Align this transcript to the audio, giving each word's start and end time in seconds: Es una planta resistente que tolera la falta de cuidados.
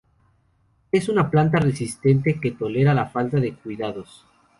Es 0.91 1.09
una 1.09 1.29
planta 1.29 1.59
resistente 1.59 2.39
que 2.41 2.49
tolera 2.53 2.95
la 2.95 3.05
falta 3.05 3.39
de 3.39 3.53
cuidados. 3.53 4.25